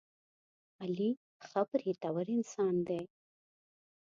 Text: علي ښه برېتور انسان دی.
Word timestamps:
علي 0.81 1.09
ښه 1.47 1.61
برېتور 1.69 2.25
انسان 2.37 2.75
دی. 2.87 3.01